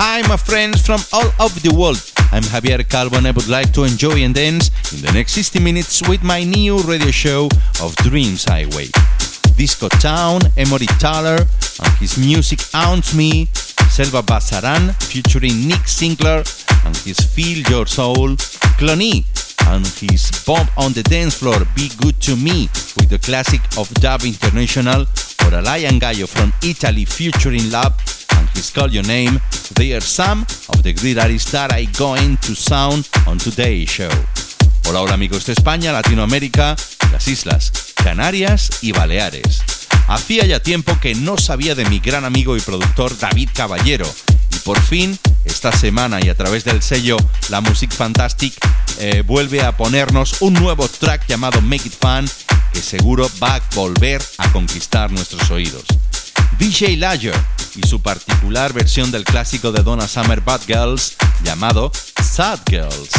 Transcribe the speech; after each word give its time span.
Hi, 0.00 0.22
my 0.28 0.36
friends 0.36 0.86
from 0.86 1.00
all 1.12 1.26
over 1.40 1.58
the 1.58 1.74
world. 1.74 1.98
I'm 2.30 2.44
Javier 2.44 2.88
Calvo 2.88 3.16
and 3.16 3.26
I 3.26 3.32
would 3.32 3.48
like 3.48 3.72
to 3.72 3.82
enjoy 3.82 4.22
and 4.22 4.32
dance 4.32 4.70
in 4.94 5.02
the 5.02 5.10
next 5.10 5.32
60 5.32 5.58
minutes 5.58 6.08
with 6.08 6.22
my 6.22 6.44
new 6.44 6.78
radio 6.82 7.10
show 7.10 7.48
of 7.82 7.96
Dreams 7.96 8.44
Highway. 8.44 8.86
Disco 9.56 9.88
Town, 9.88 10.42
Emory 10.56 10.86
Tyler, 11.02 11.42
and 11.82 11.92
his 11.98 12.16
music 12.16 12.60
haunts 12.70 13.12
me. 13.12 13.46
Selva 13.90 14.22
Basaran 14.22 14.94
featuring 15.02 15.66
Nick 15.66 15.88
Sinclair 15.88 16.44
and 16.86 16.96
his 16.98 17.18
Feel 17.18 17.66
Your 17.66 17.86
Soul. 17.86 18.38
Cloney 18.78 19.26
and 19.66 19.84
his 19.84 20.30
Bomb 20.46 20.68
on 20.76 20.92
the 20.92 21.02
Dance 21.02 21.34
Floor, 21.34 21.58
Be 21.74 21.90
Good 22.00 22.22
to 22.22 22.36
Me 22.36 22.68
with 22.94 23.08
the 23.08 23.18
classic 23.18 23.62
of 23.76 23.92
Dub 23.94 24.22
International. 24.22 25.06
Or 25.44 25.58
Alain 25.58 25.98
Gallo 25.98 26.28
from 26.28 26.52
Italy 26.62 27.04
featuring 27.04 27.68
Love 27.72 28.17
and 28.58 28.64
his 28.64 28.70
Call 28.70 28.90
Your 28.90 29.06
Name, 29.06 29.40
they 29.74 29.92
are 29.92 30.00
some 30.00 30.42
of 30.68 30.82
the 30.82 30.92
great 30.92 31.18
artists 31.18 31.52
that 31.52 31.72
I 31.72 31.86
going 31.96 32.36
to 32.38 32.54
sound 32.54 33.08
on 33.26 33.38
today's 33.38 33.88
show. 33.88 34.10
Hola, 34.86 35.00
hola 35.00 35.14
amigos 35.14 35.46
de 35.46 35.52
España, 35.52 35.92
Latinoamérica, 35.92 36.76
las 37.12 37.28
Islas, 37.28 37.72
Canarias 37.94 38.70
y 38.82 38.92
Baleares. 38.92 39.62
Hacía 40.08 40.46
ya 40.46 40.60
tiempo 40.60 40.98
que 41.00 41.14
no 41.14 41.36
sabía 41.36 41.74
de 41.74 41.84
mi 41.86 42.00
gran 42.00 42.24
amigo 42.24 42.56
y 42.56 42.60
productor 42.60 43.16
David 43.18 43.50
Caballero 43.54 44.06
y 44.54 44.58
por 44.60 44.80
fin 44.80 45.18
esta 45.44 45.70
semana 45.72 46.18
y 46.22 46.28
a 46.28 46.34
través 46.34 46.64
del 46.64 46.82
sello 46.82 47.16
La 47.50 47.60
Music 47.60 47.92
Fantastic 47.92 48.54
eh, 48.98 49.22
vuelve 49.26 49.62
a 49.62 49.76
ponernos 49.76 50.40
un 50.40 50.54
nuevo 50.54 50.88
track 50.88 51.26
llamado 51.28 51.60
Make 51.60 51.88
It 51.88 51.94
Fun 52.00 52.28
que 52.72 52.80
seguro 52.80 53.30
va 53.42 53.56
a 53.56 53.62
volver 53.74 54.22
a 54.38 54.50
conquistar 54.52 55.10
nuestros 55.10 55.50
oídos. 55.50 55.84
DJ 56.58 56.96
Lager 56.96 57.34
y 57.82 57.86
su 57.86 58.00
particular 58.00 58.72
versión 58.72 59.10
del 59.10 59.24
clásico 59.24 59.72
de 59.72 59.82
Donna 59.82 60.08
Summer 60.08 60.40
Bad 60.40 60.62
Girls 60.66 61.16
llamado 61.44 61.92
Sad 62.22 62.58
Girls. 62.68 63.10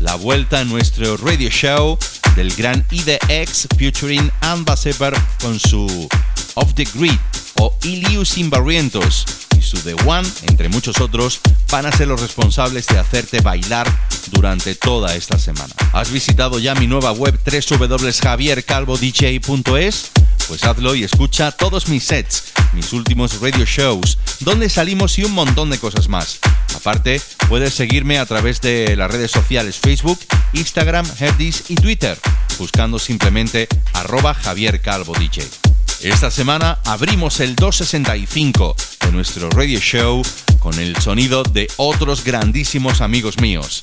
La 0.00 0.14
vuelta 0.14 0.60
en 0.60 0.68
nuestro 0.68 1.16
radio 1.16 1.50
show 1.50 1.98
del 2.36 2.54
gran 2.54 2.86
IDX 2.90 3.68
featuring 3.76 4.30
Anne 4.40 4.64
Sever 4.76 5.14
con 5.40 5.58
su 5.58 6.08
Off 6.54 6.74
the 6.74 6.86
Grid 6.94 7.18
o 7.60 7.76
Ilius 7.82 8.30
Sin 8.30 8.48
Barrientos 8.50 9.24
y 9.58 9.62
su 9.62 9.78
The 9.78 9.94
One, 10.06 10.28
entre 10.42 10.68
muchos 10.68 11.00
otros, 11.00 11.40
van 11.70 11.86
a 11.86 11.92
ser 11.92 12.08
los 12.08 12.20
responsables 12.20 12.86
de 12.86 12.98
hacerte 12.98 13.40
bailar 13.40 13.88
durante 14.30 14.74
toda 14.74 15.14
esta 15.14 15.38
semana. 15.38 15.72
¿Has 15.92 16.10
visitado 16.10 16.58
ya 16.58 16.74
mi 16.74 16.86
nueva 16.86 17.12
web 17.12 17.38
www.javiercalvodj.es? 17.44 20.10
Pues 20.48 20.64
hazlo 20.64 20.94
y 20.94 21.04
escucha 21.04 21.52
todos 21.52 21.88
mis 21.88 22.04
sets, 22.04 22.44
mis 22.72 22.94
últimos 22.94 23.38
radio 23.40 23.66
shows, 23.66 24.18
donde 24.40 24.70
salimos 24.70 25.18
y 25.18 25.24
un 25.24 25.32
montón 25.32 25.70
de 25.70 25.78
cosas 25.78 26.08
más. 26.08 26.38
Aparte, 26.74 27.20
puedes 27.48 27.74
seguirme 27.74 28.18
a 28.18 28.26
través 28.26 28.60
de 28.60 28.96
las 28.96 29.10
redes 29.10 29.30
sociales 29.30 29.78
Facebook, 29.78 30.18
Instagram, 30.54 31.06
Herdis 31.18 31.64
y 31.68 31.74
Twitter, 31.74 32.18
buscando 32.58 32.98
simplemente 32.98 33.68
arroba 33.92 34.32
Javier 34.32 34.80
Calvo 34.80 35.12
DJ. 35.18 35.67
Esta 36.02 36.30
semana 36.30 36.78
abrimos 36.84 37.40
el 37.40 37.56
265 37.56 38.76
de 39.00 39.10
nuestro 39.10 39.50
radio 39.50 39.80
show 39.80 40.22
con 40.60 40.78
el 40.78 40.96
sonido 41.00 41.42
de 41.42 41.68
otros 41.76 42.22
grandísimos 42.22 43.00
amigos 43.00 43.40
míos. 43.40 43.82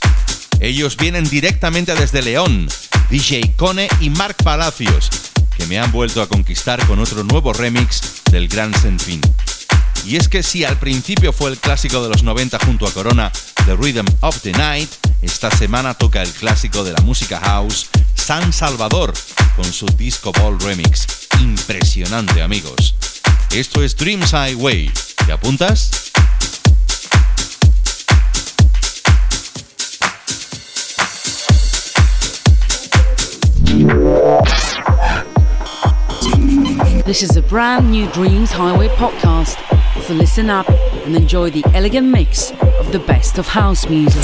Ellos 0.62 0.96
vienen 0.96 1.26
directamente 1.30 1.94
desde 1.94 2.22
León, 2.22 2.70
DJ 3.10 3.56
Cone 3.58 3.90
y 4.00 4.10
Mark 4.12 4.38
Palacios, 4.46 5.10
que 5.58 5.66
me 5.66 5.78
han 5.78 5.92
vuelto 5.92 6.22
a 6.22 6.28
conquistar 6.28 6.86
con 6.88 7.00
otro 7.00 7.26
nuevo 7.26 7.52
remix 7.52 8.24
del 8.32 8.48
Gran 8.48 8.74
Senfin. 8.74 9.20
Y 10.06 10.16
es 10.16 10.30
que 10.30 10.42
si 10.42 10.64
al 10.64 10.80
principio 10.80 11.34
fue 11.34 11.52
el 11.52 11.58
clásico 11.58 12.02
de 12.02 12.08
los 12.08 12.24
90 12.24 12.60
junto 12.66 12.88
a 12.88 12.94
Corona, 12.94 13.30
The 13.66 13.76
Rhythm 13.76 14.08
of 14.22 14.40
the 14.42 14.54
Night, 14.54 14.90
esta 15.22 15.52
semana 15.52 15.96
toca 15.96 16.22
el 16.22 16.32
clásico 16.32 16.86
de 16.86 16.94
la 16.94 17.02
música 17.02 17.42
house, 17.42 17.90
San 18.14 18.54
Salvador, 18.54 19.14
con 19.58 19.66
su 19.66 19.86
Disco 19.88 20.32
Ball 20.32 20.58
Remix. 20.62 21.25
Impresionante 21.42 22.42
amigos. 22.42 22.96
Esto 23.52 23.84
es 23.84 23.96
Dreams 23.96 24.32
Highway. 24.32 24.92
¿Te 25.26 25.32
apuntas? 25.32 26.12
This 37.06 37.22
is 37.22 37.38
a 37.38 37.42
brand 37.42 37.92
new 37.92 38.12
Dreams 38.12 38.52
Highway 38.52 38.88
podcast. 38.90 39.58
So 40.04 40.14
listen 40.14 40.50
up 40.50 40.68
and 40.70 41.16
enjoy 41.16 41.50
the 41.50 41.64
elegant 41.74 42.08
mix 42.08 42.52
of 42.80 42.92
the 42.92 43.00
best 43.00 43.38
of 43.38 43.48
house 43.48 43.88
music. 43.90 44.24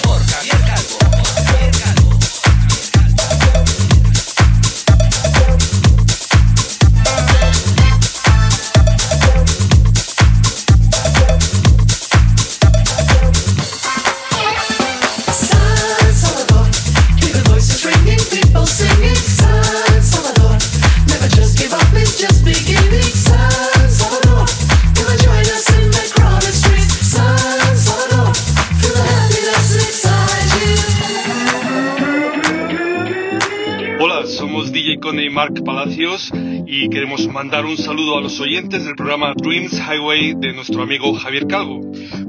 Queremos 36.91 37.25
mandar 37.27 37.65
un 37.65 37.77
saludo 37.77 38.17
a 38.17 38.21
los 38.21 38.39
oyentes 38.41 38.83
del 38.83 38.95
programa 38.95 39.33
Dreams 39.33 39.79
Highway 39.79 40.33
de 40.35 40.51
nuestro 40.51 40.83
amigo 40.83 41.13
Javier 41.13 41.47
Calvo. 41.47 41.79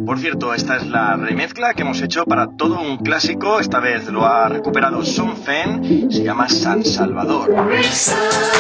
Por 0.07 0.21
cierto, 0.21 0.55
esta 0.55 0.77
es 0.77 0.87
la 0.87 1.17
remezcla 1.17 1.75
que 1.75 1.83
hemos 1.83 2.01
hecho 2.01 2.25
para 2.25 2.47
todo 2.47 2.81
un 2.81 2.99
clásico, 2.99 3.59
esta 3.59 3.81
vez 3.81 4.07
lo 4.07 4.25
ha 4.25 4.49
recuperado 4.49 5.05
Son 5.05 5.37
Fen, 5.37 6.09
se 6.11 6.23
llama 6.23 6.49
San 6.49 6.85
Salvador. 6.85 7.51
San 7.91 8.17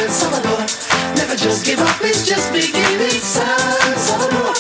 Salvador, 0.09 0.59
never 1.17 1.37
just 1.37 1.65
give 1.65 1.81
up, 1.81 2.03
it's 2.03 2.29
just 2.29 2.53
beginning. 2.53 3.21
San 3.21 3.97
Salvador, 3.97 4.53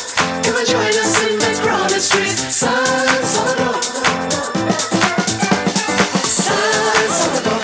come 0.44 0.56
and 0.56 0.68
join 0.68 0.94
us 0.94 1.28
in 1.28 1.38
the 1.40 1.60
crowded 1.60 2.00
streets. 2.00 2.54
San 2.54 3.24
Salvador. 3.24 3.82
San 6.22 7.10
Salvador, 7.10 7.60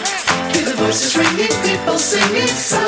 hear 0.53 0.65
the 0.65 0.75
voices 0.77 1.17
ringing. 1.17 1.49
people 1.63 1.99
singing 1.99 2.49
San 2.49 2.88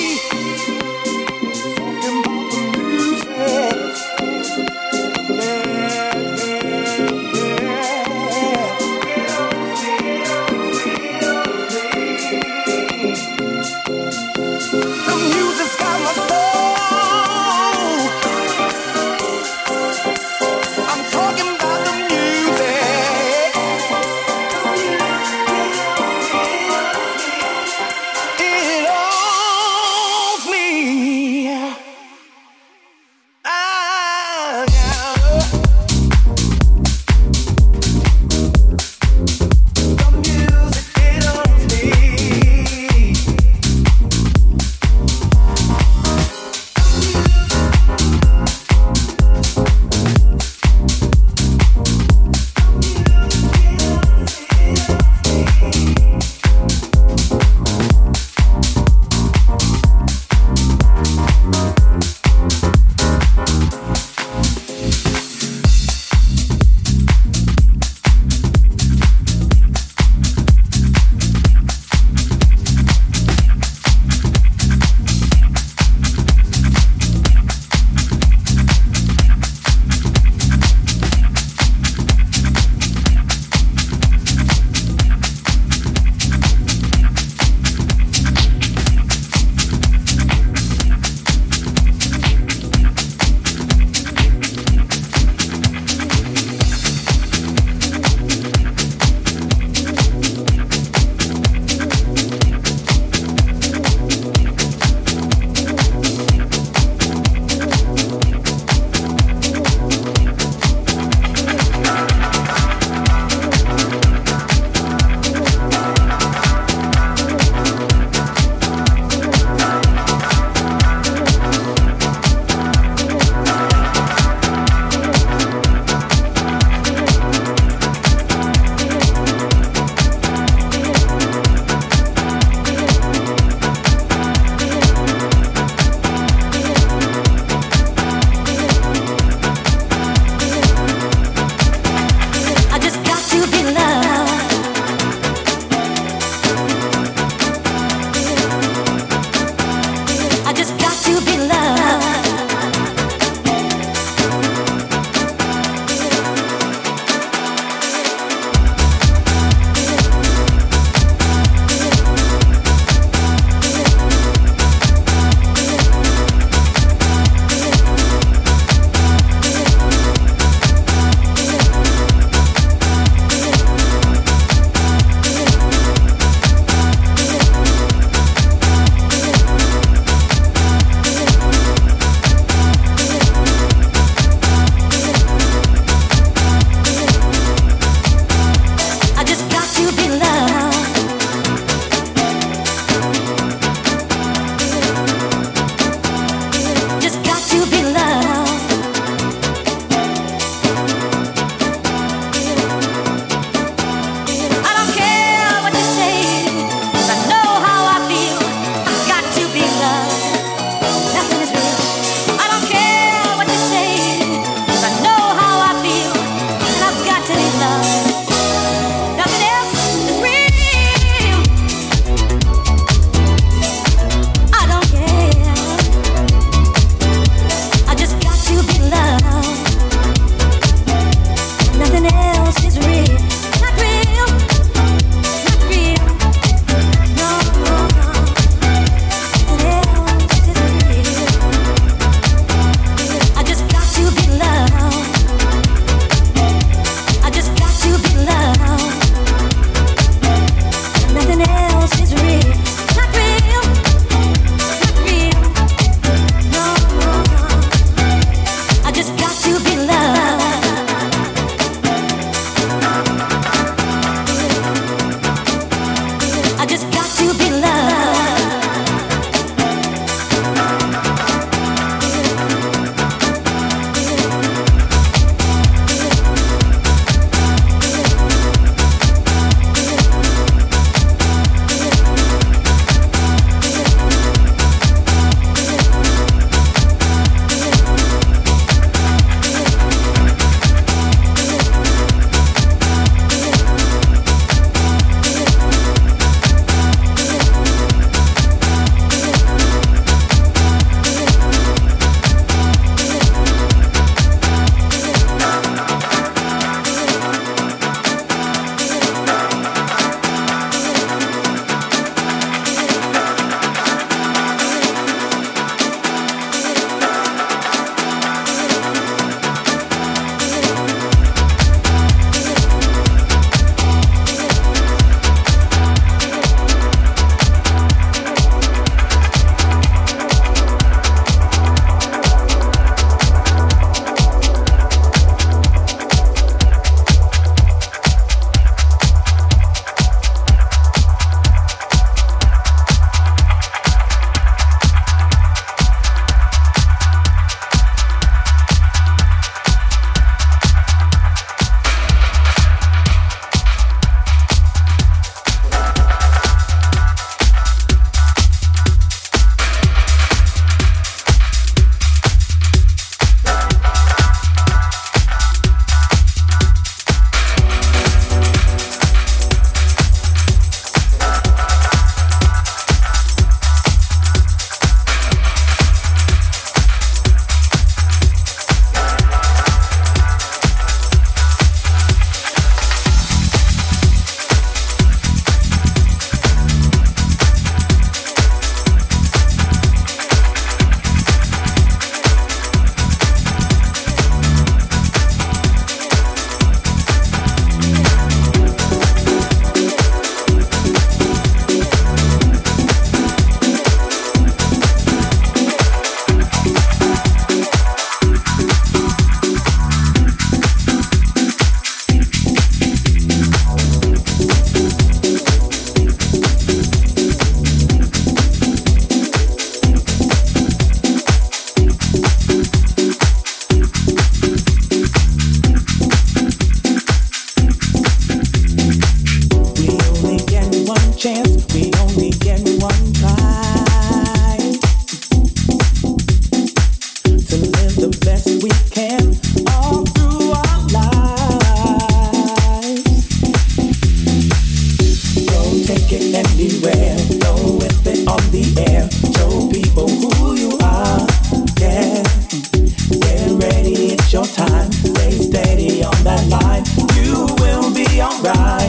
right. 458.43 458.80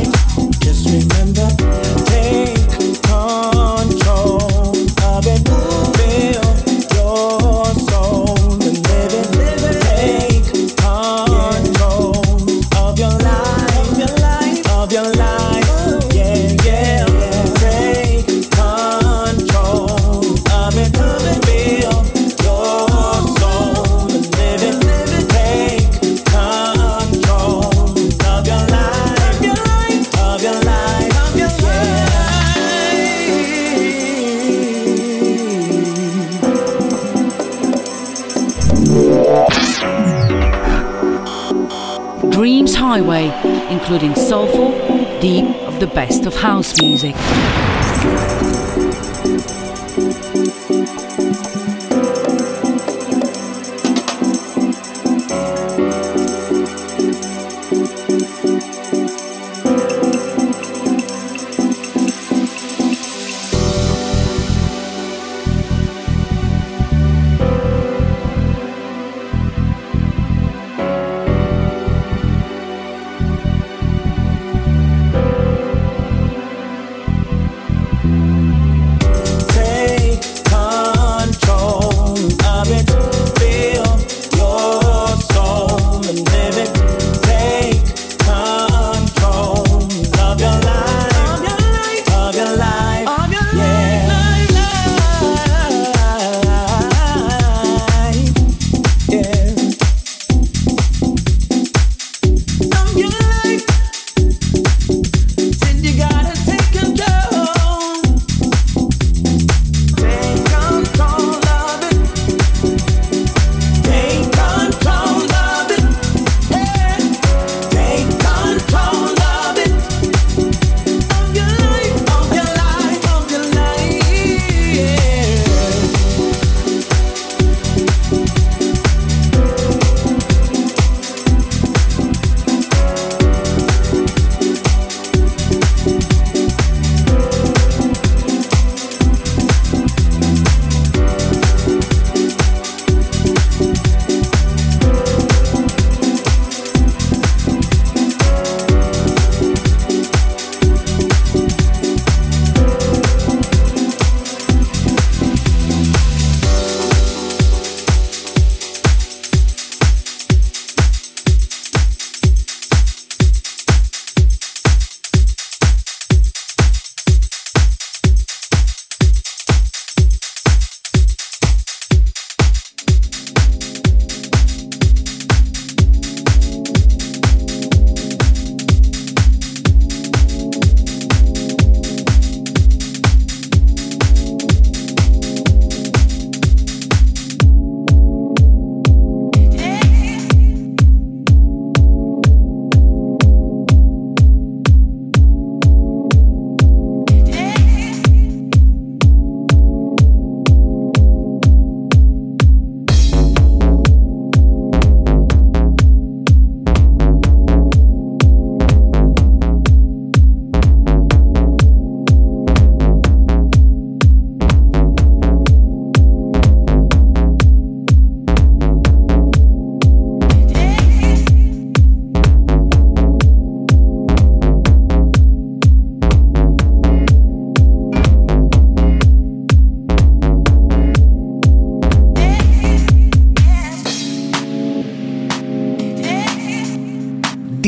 Soulful, 44.16 44.72
deep 45.20 45.44
of 45.62 45.78
the 45.78 45.86
best 45.86 46.26
of 46.26 46.34
house 46.34 46.80
music. 46.80 47.14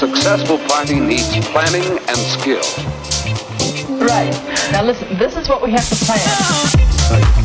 Successful 0.00 0.58
party 0.68 0.98
needs 0.98 1.34
planning 1.52 1.98
and 2.08 2.16
skill. 2.16 2.62
Right. 3.98 4.32
Now 4.72 4.82
listen, 4.82 5.18
this 5.18 5.36
is 5.36 5.48
what 5.48 5.62
we 5.62 5.72
have 5.72 5.88
to 5.88 5.96
plan. 6.04 7.39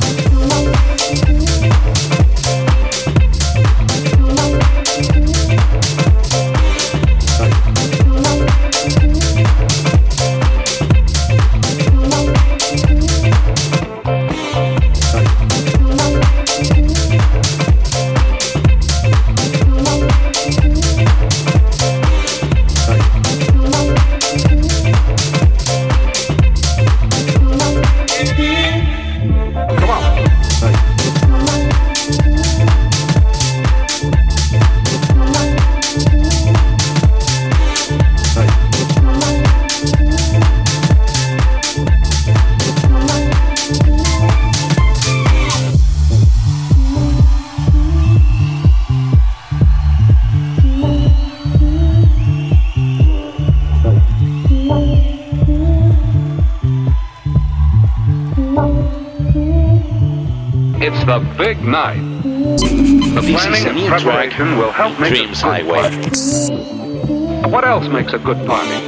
Big 61.46 61.62
night. 61.64 62.02
The 62.24 63.22
This 63.22 63.46
planning 63.46 63.66
a 63.68 63.70
and 63.70 63.88
preparation 63.88 64.58
will 64.58 64.72
help 64.72 65.00
make 65.00 65.14
Dreams 65.14 65.44
a 65.44 65.44
good 65.44 65.52
Highway. 65.52 65.82
party. 65.84 67.52
What 67.52 67.64
else 67.64 67.88
makes 67.88 68.14
a 68.14 68.18
good 68.18 68.48
party? 68.48 68.80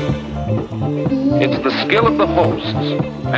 It's 1.43 1.61
the 1.63 1.69
skill 1.85 2.07
of 2.07 2.17
the 2.17 2.25
hosts 2.25 2.73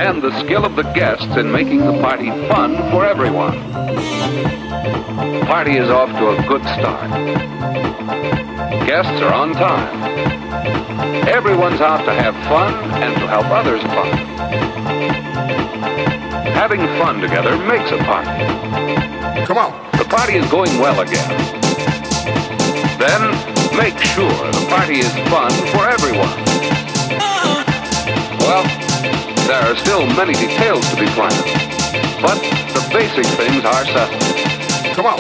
and 0.06 0.22
the 0.22 0.32
skill 0.40 0.64
of 0.64 0.78
the 0.78 0.84
guests 0.94 1.36
in 1.36 1.52
making 1.52 1.80
the 1.80 2.00
party 2.00 2.30
fun 2.48 2.78
for 2.92 3.06
everyone. 3.06 3.60
The 3.74 5.46
party 5.48 5.76
is 5.76 5.90
off 5.90 6.12
to 6.18 6.30
a 6.30 6.48
good 6.48 6.64
start. 6.80 7.10
Guests 8.88 9.22
are 9.22 9.34
on 9.34 9.52
time. 9.52 11.28
Everyone's 11.28 11.82
out 11.82 12.06
to 12.06 12.14
have 12.14 12.36
fun 12.48 12.74
and 13.04 13.14
to 13.20 13.28
help 13.28 13.48
others 13.48 13.84
fun. 13.84 14.30
Having 16.54 16.82
fun 16.98 17.20
together 17.22 17.58
makes 17.58 17.92
a 17.92 17.98
party. 18.04 19.46
Come 19.46 19.58
on. 19.58 19.72
The 19.98 20.06
party 20.06 20.36
is 20.36 20.50
going 20.50 20.78
well 20.80 21.02
again. 21.02 21.30
Then 23.00 23.22
make 23.78 23.98
sure 24.00 24.32
the 24.52 24.66
party 24.70 25.00
is 25.00 25.12
fun 25.30 25.52
for 25.72 25.88
everyone. 25.88 26.32
Well, 28.40 28.64
there 29.48 29.62
are 29.62 29.76
still 29.76 30.06
many 30.16 30.34
details 30.34 30.88
to 30.90 30.96
be 30.96 31.08
planned, 31.08 31.44
but 32.22 32.40
the 32.74 32.90
basic 32.94 33.26
things 33.38 33.66
are 33.66 33.86
settled. 33.86 34.96
Come 34.96 35.06
on. 35.06 35.20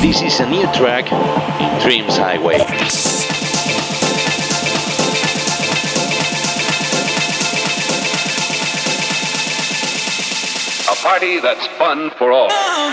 This 0.00 0.22
is 0.22 0.40
a 0.40 0.48
new 0.48 0.66
track 0.72 1.10
in 1.12 1.80
Dreams 1.82 2.16
Highway. 2.16 3.15
Party 11.18 11.40
that's 11.40 11.66
fun 11.78 12.10
for 12.10 12.30
all. 12.30 12.92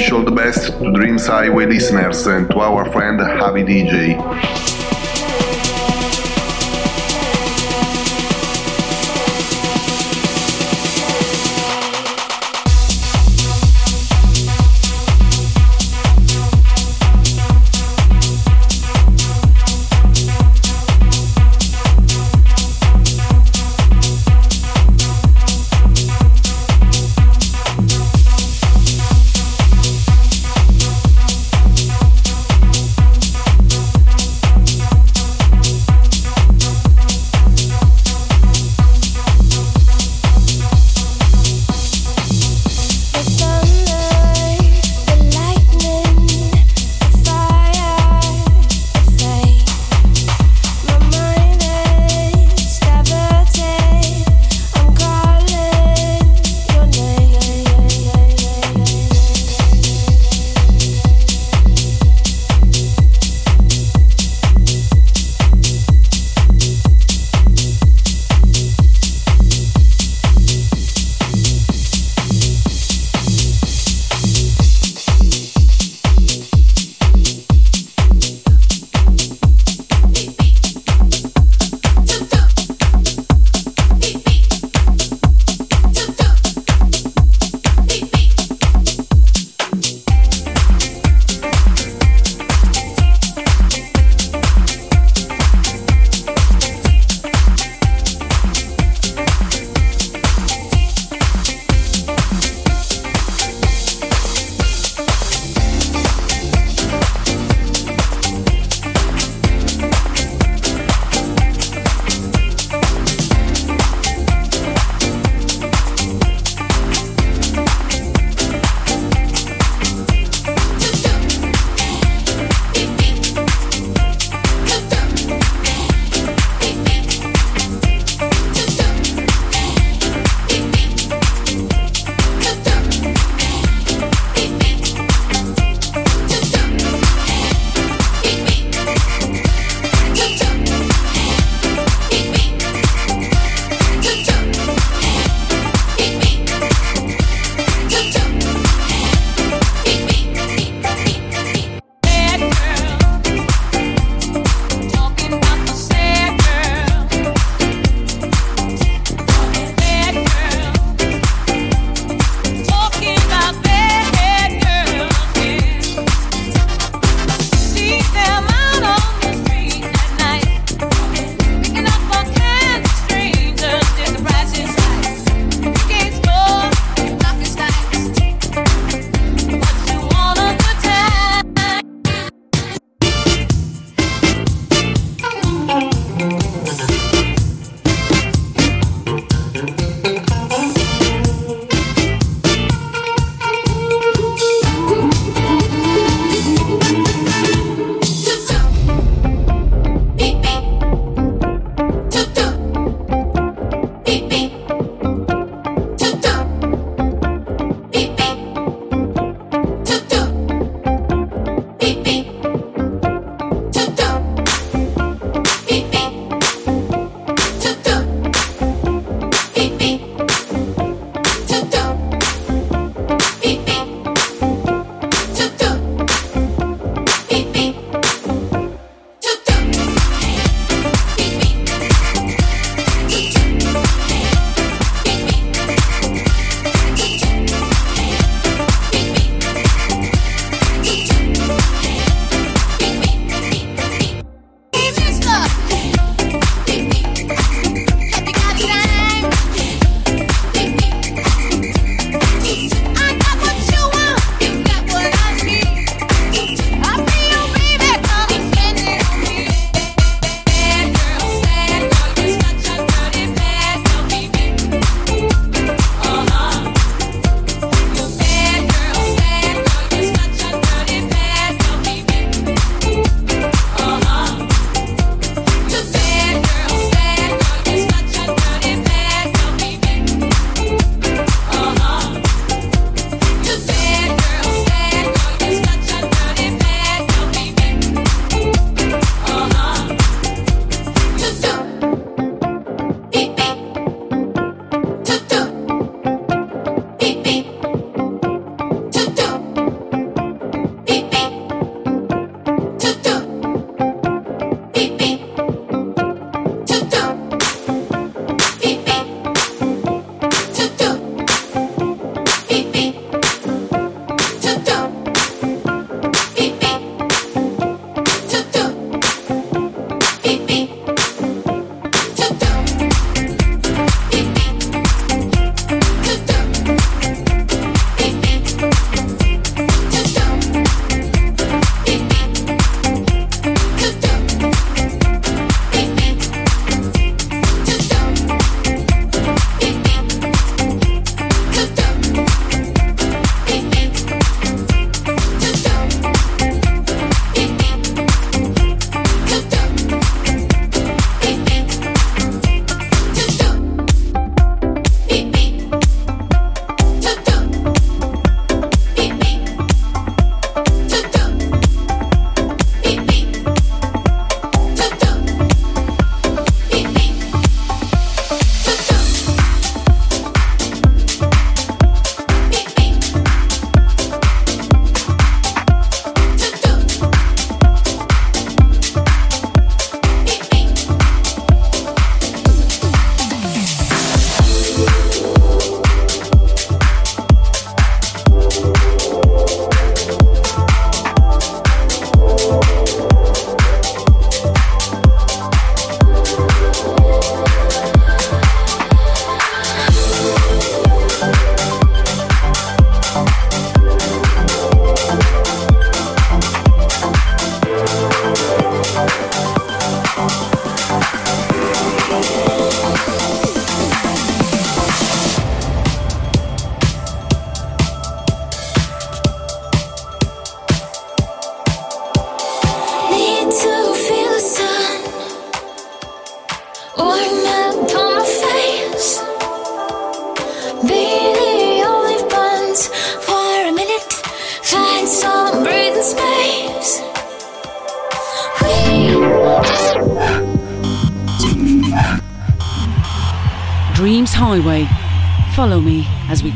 Wish 0.00 0.12
all 0.12 0.24
the 0.24 0.30
best 0.30 0.78
to 0.78 0.90
Dreams 0.92 1.26
Highway 1.26 1.66
listeners 1.66 2.26
and 2.26 2.48
to 2.50 2.60
our 2.60 2.90
friend 2.90 3.20
Javi 3.20 3.66
DJ. 3.66 4.79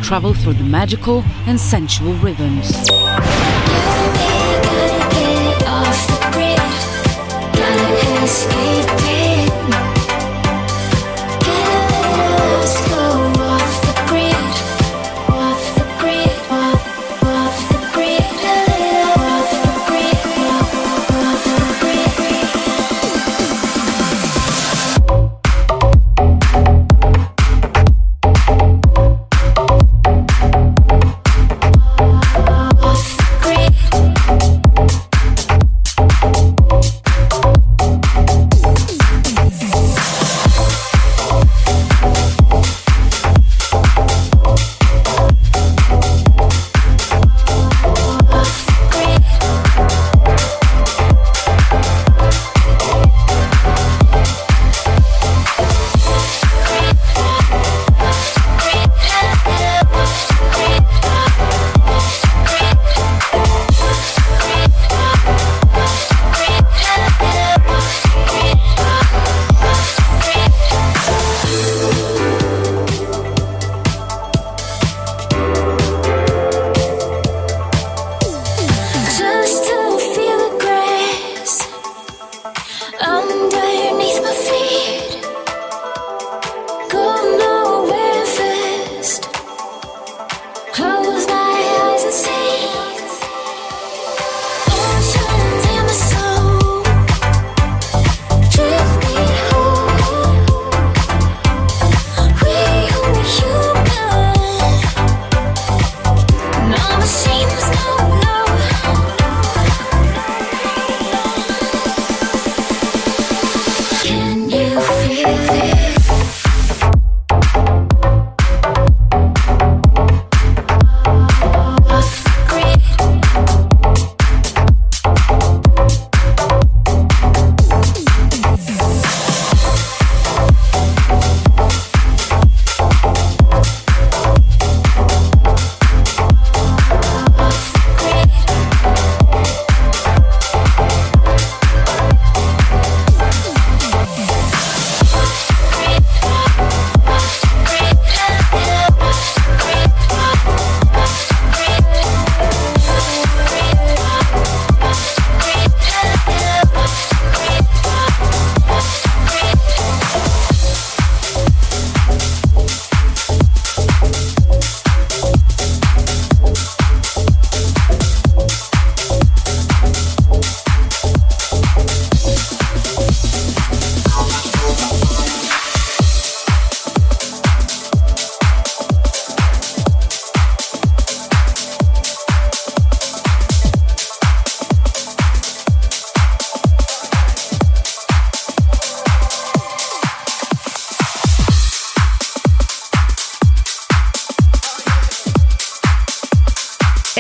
Travel 0.05 0.35
through 0.35 0.53
the 0.53 0.63
magical 0.63 1.25
and 1.47 1.59
sensual 1.59 2.13
rhythms. 2.17 2.71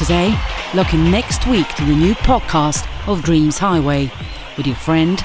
Today. 0.00 0.34
Looking 0.74 1.10
next 1.10 1.46
week 1.46 1.68
to 1.74 1.84
the 1.84 1.94
new 1.94 2.14
podcast 2.14 2.88
of 3.06 3.22
Dreams 3.22 3.58
Highway 3.58 4.10
with 4.56 4.66
your 4.66 4.76
friend 4.76 5.22